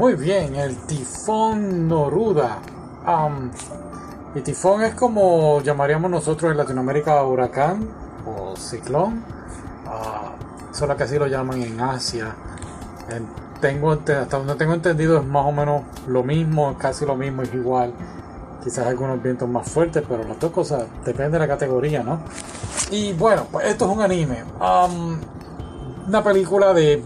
Muy 0.00 0.14
bien, 0.14 0.56
el 0.56 0.78
tifón 0.86 1.86
Noruda. 1.86 2.56
Y 4.34 4.40
tifón 4.40 4.82
es 4.82 4.94
como 4.94 5.60
llamaríamos 5.60 6.10
nosotros 6.10 6.50
en 6.50 6.56
Latinoamérica 6.56 7.22
huracán 7.22 7.86
o 8.24 8.56
ciclón. 8.56 9.22
Uh, 9.84 10.74
solo 10.74 10.96
que 10.96 11.02
así 11.02 11.18
lo 11.18 11.26
llaman 11.26 11.60
en 11.60 11.78
Asia. 11.78 12.34
tengo, 13.60 13.92
hasta 13.92 14.38
donde 14.38 14.54
tengo 14.54 14.72
entendido 14.72 15.18
es 15.18 15.26
más 15.26 15.44
o 15.44 15.52
menos 15.52 15.82
lo 16.06 16.22
mismo, 16.22 16.78
casi 16.78 17.04
lo 17.04 17.14
mismo, 17.14 17.42
es 17.42 17.52
igual. 17.52 17.92
Quizás 18.64 18.86
algunos 18.86 19.22
vientos 19.22 19.50
más 19.50 19.70
fuertes, 19.70 20.02
pero 20.08 20.24
las 20.24 20.40
dos 20.40 20.50
cosas 20.50 20.84
depende 21.04 21.32
de 21.32 21.40
la 21.40 21.48
categoría, 21.48 22.02
¿no? 22.02 22.20
Y 22.90 23.12
bueno, 23.12 23.48
pues 23.52 23.66
esto 23.66 23.84
es 23.84 23.90
un 23.94 24.00
anime. 24.00 24.44
Una 26.08 26.24
película 26.24 26.72
de 26.72 27.04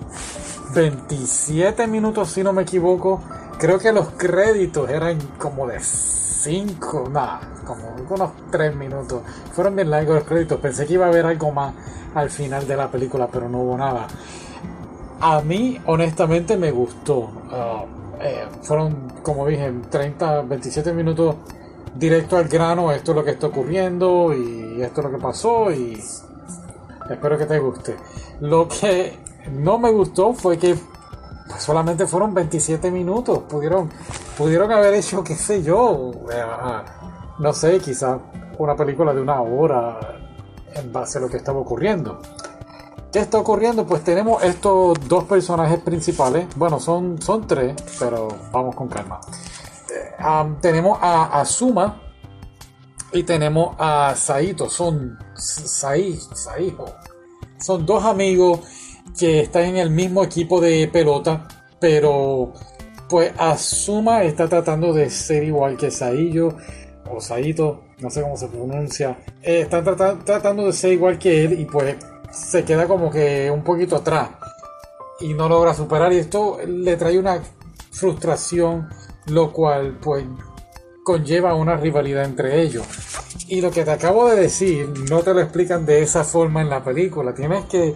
27 0.74 1.86
minutos, 1.86 2.30
si 2.30 2.42
no 2.42 2.52
me 2.52 2.62
equivoco. 2.62 3.22
Creo 3.58 3.78
que 3.78 3.92
los 3.92 4.10
créditos 4.10 4.90
eran 4.90 5.18
como 5.38 5.66
de 5.66 5.78
5, 5.80 7.08
nada, 7.10 7.40
como 7.64 7.94
unos 8.10 8.30
3 8.50 8.74
minutos. 8.74 9.22
Fueron 9.52 9.76
bien 9.76 9.90
largos 9.90 10.16
los 10.16 10.24
créditos. 10.24 10.60
Pensé 10.60 10.86
que 10.86 10.94
iba 10.94 11.06
a 11.06 11.08
haber 11.08 11.26
algo 11.26 11.52
más 11.52 11.74
al 12.14 12.28
final 12.30 12.66
de 12.66 12.76
la 12.76 12.90
película, 12.90 13.28
pero 13.28 13.48
no 13.48 13.60
hubo 13.60 13.78
nada. 13.78 14.06
A 15.20 15.40
mí, 15.40 15.80
honestamente, 15.86 16.56
me 16.56 16.70
gustó. 16.70 17.18
Uh, 17.18 18.20
eh, 18.20 18.46
fueron, 18.62 19.12
como 19.22 19.46
dije, 19.46 19.72
30, 19.88 20.42
27 20.42 20.92
minutos 20.92 21.36
directo 21.94 22.36
al 22.36 22.48
grano. 22.48 22.90
Esto 22.92 23.12
es 23.12 23.16
lo 23.16 23.24
que 23.24 23.30
está 23.30 23.46
ocurriendo 23.46 24.34
y 24.34 24.82
esto 24.82 25.00
es 25.00 25.04
lo 25.06 25.12
que 25.12 25.22
pasó. 25.22 25.70
Y 25.70 26.02
espero 27.08 27.38
que 27.38 27.46
te 27.46 27.58
guste. 27.60 27.96
Lo 28.40 28.68
que 28.68 29.16
no 29.50 29.78
me 29.78 29.90
gustó 29.90 30.32
fue 30.32 30.58
que 30.58 30.76
solamente 31.58 32.06
fueron 32.06 32.34
27 32.34 32.90
minutos. 32.90 33.40
Pudieron, 33.48 33.90
pudieron 34.36 34.70
haber 34.72 34.94
hecho, 34.94 35.22
qué 35.22 35.34
sé 35.34 35.62
yo, 35.62 36.10
eh, 36.32 36.42
no 37.38 37.52
sé, 37.52 37.78
quizá 37.78 38.18
una 38.58 38.76
película 38.76 39.12
de 39.12 39.20
una 39.20 39.40
hora 39.40 39.98
en 40.74 40.92
base 40.92 41.18
a 41.18 41.20
lo 41.20 41.28
que 41.28 41.36
estaba 41.36 41.58
ocurriendo. 41.58 42.20
¿Qué 43.12 43.20
está 43.20 43.38
ocurriendo? 43.38 43.86
Pues 43.86 44.02
tenemos 44.02 44.42
estos 44.42 44.98
dos 45.08 45.24
personajes 45.24 45.78
principales. 45.80 46.48
Bueno, 46.56 46.80
son, 46.80 47.22
son 47.22 47.46
tres, 47.46 47.76
pero 47.98 48.26
vamos 48.50 48.74
con 48.74 48.88
calma. 48.88 49.20
Eh, 49.88 50.56
tenemos 50.60 50.98
a 51.00 51.40
Azuma 51.40 52.02
y 53.12 53.22
tenemos 53.22 53.76
a 53.78 54.14
Saito. 54.16 54.68
Son 54.68 55.16
Sai, 55.36 56.18
Saiho. 56.34 56.86
Son 57.56 57.86
dos 57.86 58.04
amigos 58.04 58.60
que 59.18 59.40
está 59.40 59.66
en 59.66 59.76
el 59.76 59.90
mismo 59.90 60.24
equipo 60.24 60.60
de 60.60 60.88
pelota, 60.88 61.46
pero 61.80 62.52
pues 63.08 63.32
Asuma 63.38 64.24
está 64.24 64.48
tratando 64.48 64.92
de 64.92 65.10
ser 65.10 65.44
igual 65.44 65.76
que 65.76 65.90
Saillo 65.90 66.56
o 67.10 67.20
Saito, 67.20 67.84
no 68.00 68.10
sé 68.10 68.22
cómo 68.22 68.36
se 68.36 68.48
pronuncia, 68.48 69.18
eh, 69.42 69.60
está 69.60 69.82
tratando 69.82 70.66
de 70.66 70.72
ser 70.72 70.92
igual 70.92 71.18
que 71.18 71.44
él 71.44 71.60
y 71.60 71.64
pues 71.64 71.96
se 72.30 72.64
queda 72.64 72.88
como 72.88 73.10
que 73.10 73.50
un 73.50 73.62
poquito 73.62 73.96
atrás 73.96 74.30
y 75.20 75.34
no 75.34 75.48
logra 75.48 75.74
superar 75.74 76.12
y 76.12 76.18
esto 76.18 76.58
le 76.66 76.96
trae 76.96 77.18
una 77.18 77.40
frustración, 77.92 78.88
lo 79.26 79.52
cual 79.52 79.98
pues 80.02 80.24
conlleva 81.04 81.54
una 81.54 81.76
rivalidad 81.76 82.24
entre 82.24 82.62
ellos. 82.62 82.86
Y 83.46 83.60
lo 83.60 83.70
que 83.70 83.84
te 83.84 83.90
acabo 83.90 84.28
de 84.28 84.40
decir 84.40 84.88
no 85.08 85.22
te 85.22 85.34
lo 85.34 85.40
explican 85.40 85.84
de 85.86 86.02
esa 86.02 86.24
forma 86.24 86.62
en 86.62 86.70
la 86.70 86.82
película, 86.82 87.34
tienes 87.34 87.66
que 87.66 87.94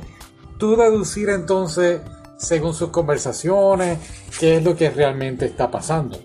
tú 0.58 0.76
deducir 0.76 1.30
entonces, 1.30 2.00
según 2.36 2.74
sus 2.74 2.90
conversaciones, 2.90 3.98
qué 4.38 4.56
es 4.56 4.64
lo 4.64 4.76
que 4.76 4.90
realmente 4.90 5.46
está 5.46 5.70
pasando. 5.70 6.18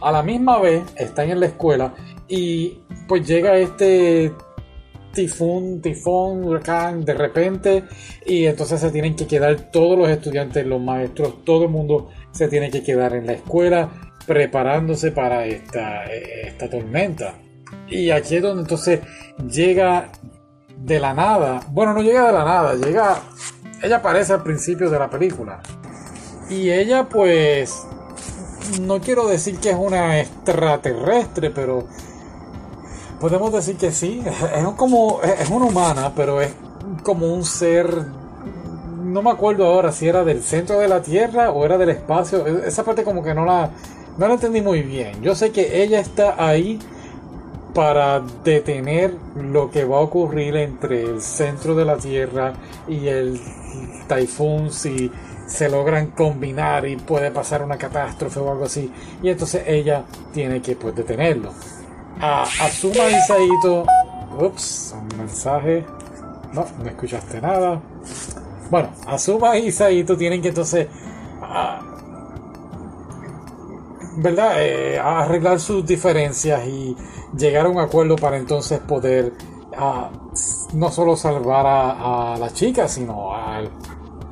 A 0.00 0.10
la 0.10 0.22
misma 0.22 0.58
vez 0.58 0.82
están 0.96 1.30
en 1.30 1.40
la 1.40 1.46
escuela 1.46 1.94
y 2.28 2.80
pues 3.06 3.26
llega 3.26 3.56
este 3.56 4.32
tifón, 5.14 5.80
tifón, 5.80 6.44
huracán 6.44 7.04
de 7.04 7.14
repente 7.14 7.84
y 8.26 8.44
entonces 8.46 8.80
se 8.80 8.90
tienen 8.90 9.14
que 9.14 9.26
quedar 9.26 9.70
todos 9.70 9.96
los 9.96 10.08
estudiantes, 10.08 10.66
los 10.66 10.80
maestros, 10.80 11.44
todo 11.44 11.64
el 11.64 11.70
mundo 11.70 12.10
se 12.32 12.48
tiene 12.48 12.70
que 12.70 12.82
quedar 12.82 13.14
en 13.14 13.26
la 13.26 13.34
escuela 13.34 13.90
preparándose 14.26 15.12
para 15.12 15.46
esta, 15.46 16.04
esta 16.04 16.68
tormenta. 16.68 17.34
Y 17.88 18.10
aquí 18.10 18.36
es 18.36 18.42
donde 18.42 18.62
entonces 18.62 19.00
llega 19.50 20.10
de 20.76 21.00
la 21.00 21.14
nada, 21.14 21.60
bueno, 21.70 21.94
no 21.94 22.02
llega 22.02 22.26
de 22.26 22.32
la 22.32 22.44
nada, 22.44 22.74
llega 22.74 23.22
ella 23.84 23.96
aparece 23.96 24.32
al 24.32 24.42
principio 24.42 24.90
de 24.90 24.98
la 24.98 25.10
película. 25.10 25.60
Y 26.48 26.70
ella 26.70 27.08
pues... 27.08 27.86
No 28.80 29.00
quiero 29.00 29.28
decir 29.28 29.58
que 29.58 29.70
es 29.70 29.76
una 29.76 30.20
extraterrestre, 30.20 31.50
pero... 31.50 31.86
Podemos 33.20 33.52
decir 33.52 33.76
que 33.76 33.92
sí. 33.92 34.22
Es 34.54 34.64
como... 34.76 35.20
Es 35.22 35.50
una 35.50 35.66
humana, 35.66 36.12
pero 36.16 36.40
es 36.40 36.52
como 37.02 37.32
un 37.32 37.44
ser... 37.44 38.06
No 39.02 39.22
me 39.22 39.30
acuerdo 39.30 39.66
ahora 39.66 39.92
si 39.92 40.08
era 40.08 40.24
del 40.24 40.42
centro 40.42 40.78
de 40.78 40.88
la 40.88 41.02
Tierra 41.02 41.50
o 41.50 41.64
era 41.64 41.78
del 41.78 41.90
espacio. 41.90 42.46
E-, 42.46 42.68
esa 42.68 42.84
parte 42.84 43.04
como 43.04 43.22
que 43.22 43.34
no 43.34 43.44
la... 43.44 43.70
No 44.16 44.28
la 44.28 44.34
entendí 44.34 44.60
muy 44.60 44.82
bien. 44.82 45.22
Yo 45.22 45.34
sé 45.34 45.50
que 45.50 45.82
ella 45.82 46.00
está 46.00 46.36
ahí 46.38 46.78
para 47.74 48.20
detener 48.44 49.14
lo 49.36 49.70
que 49.70 49.84
va 49.84 49.98
a 49.98 50.00
ocurrir 50.00 50.56
entre 50.56 51.02
el 51.02 51.20
centro 51.20 51.74
de 51.74 51.84
la 51.84 51.96
Tierra 51.96 52.54
y 52.86 53.08
el 53.08 53.40
Typhoon 54.06 54.72
si 54.72 55.10
se 55.46 55.68
logran 55.68 56.08
combinar 56.12 56.86
y 56.86 56.96
puede 56.96 57.30
pasar 57.30 57.62
una 57.62 57.76
catástrofe 57.76 58.40
o 58.40 58.50
algo 58.50 58.64
así. 58.64 58.90
Y 59.22 59.28
entonces 59.28 59.64
ella 59.66 60.04
tiene 60.32 60.62
que 60.62 60.76
pues 60.76 60.94
detenerlo. 60.94 61.50
A 62.20 62.42
Asuma 62.42 63.08
y 63.10 63.20
Saito. 63.26 63.84
Ups, 64.38 64.94
un 64.96 65.18
mensaje. 65.18 65.84
No, 66.52 66.64
no 66.78 66.88
escuchaste 66.88 67.40
nada. 67.40 67.80
Bueno, 68.70 68.90
Asuma 69.06 69.58
y 69.58 69.72
Saito 69.72 70.16
tienen 70.16 70.40
que 70.40 70.48
entonces. 70.48 70.86
¿Verdad? 74.24 74.54
Eh, 74.56 74.98
arreglar 74.98 75.60
sus 75.60 75.84
diferencias 75.84 76.66
y 76.66 76.96
llegar 77.36 77.66
a 77.66 77.68
un 77.68 77.78
acuerdo 77.78 78.16
para 78.16 78.38
entonces 78.38 78.80
poder 78.80 79.34
no 80.72 80.90
solo 80.90 81.14
salvar 81.14 81.66
a, 81.66 82.34
la 82.38 82.50
chica, 82.50 82.88
sino 82.88 83.34
al, 83.36 83.68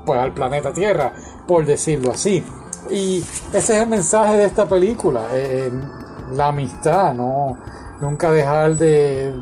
pues, 0.06 0.19
al 0.19 0.32
planeta 0.32 0.72
Tierra, 0.72 1.12
por 1.47 1.66
decirlo 1.66 2.12
así. 2.12 2.42
Y 2.88 3.19
ese 3.52 3.58
es 3.76 3.82
el 3.82 3.86
mensaje 3.86 4.38
de 4.38 4.47
esta 4.47 4.66
película, 4.66 5.26
eh, 5.34 5.70
la 6.32 6.47
amistad, 6.47 7.12
no 7.12 7.58
nunca 8.00 8.31
dejar 8.32 8.75
de 8.76 9.34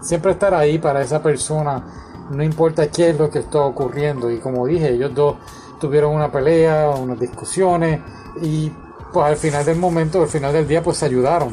siempre 0.00 0.30
estar 0.30 0.54
ahí 0.54 0.78
para 0.78 1.02
esa 1.02 1.20
persona, 1.20 1.84
no 2.30 2.44
importa 2.44 2.88
qué 2.92 3.10
es 3.10 3.18
lo 3.18 3.28
que 3.28 3.40
está 3.40 3.62
ocurriendo. 3.62 4.30
Y 4.30 4.38
como 4.38 4.68
dije, 4.68 4.90
ellos 4.90 5.12
dos 5.16 5.34
tuvieron 5.80 6.14
una 6.14 6.30
pelea, 6.30 6.90
unas 6.90 7.18
discusiones 7.18 8.00
y 8.40 8.70
pues 9.12 9.26
al 9.26 9.36
final 9.36 9.64
del 9.64 9.76
momento, 9.76 10.22
al 10.22 10.28
final 10.28 10.52
del 10.52 10.66
día, 10.66 10.82
pues 10.82 10.98
se 10.98 11.06
ayudaron. 11.06 11.50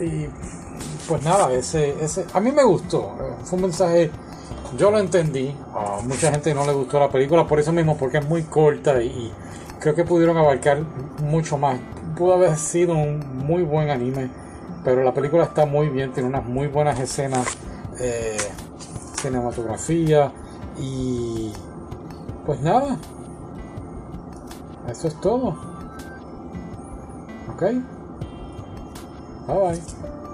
Y 0.00 0.26
pues 1.08 1.22
nada, 1.22 1.52
ese, 1.52 1.94
ese, 2.02 2.24
a 2.32 2.40
mí 2.40 2.52
me 2.52 2.62
gustó. 2.62 3.16
Fue 3.44 3.56
un 3.56 3.62
mensaje, 3.62 4.10
yo 4.78 4.90
lo 4.90 4.98
entendí. 4.98 5.54
A 5.74 6.00
mucha 6.02 6.30
gente 6.30 6.54
no 6.54 6.66
le 6.66 6.72
gustó 6.72 7.00
la 7.00 7.10
película 7.10 7.46
por 7.46 7.58
eso 7.58 7.72
mismo, 7.72 7.96
porque 7.96 8.18
es 8.18 8.28
muy 8.28 8.42
corta 8.44 9.02
y 9.02 9.32
creo 9.80 9.94
que 9.94 10.04
pudieron 10.04 10.36
abarcar 10.36 10.82
mucho 11.22 11.58
más. 11.58 11.78
Pudo 12.16 12.34
haber 12.34 12.56
sido 12.56 12.94
un 12.94 13.44
muy 13.44 13.62
buen 13.62 13.90
anime, 13.90 14.30
pero 14.84 15.02
la 15.02 15.14
película 15.14 15.44
está 15.44 15.66
muy 15.66 15.88
bien, 15.88 16.12
tiene 16.12 16.28
unas 16.28 16.44
muy 16.44 16.66
buenas 16.66 17.00
escenas, 17.00 17.46
eh, 17.98 18.36
cinematografía 19.20 20.32
y 20.78 21.52
pues 22.46 22.60
nada. 22.60 22.98
Eso 24.88 25.08
es 25.08 25.20
todo. 25.20 25.69
Ok. 27.60 27.74
Bye 29.46 29.54
bye. 29.54 30.29